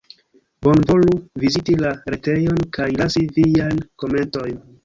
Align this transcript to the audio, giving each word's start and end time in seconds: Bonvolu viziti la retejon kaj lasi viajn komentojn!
Bonvolu 0.67 1.11
viziti 1.43 1.77
la 1.83 1.91
retejon 2.15 2.65
kaj 2.79 2.89
lasi 3.03 3.27
viajn 3.39 3.87
komentojn! 4.05 4.61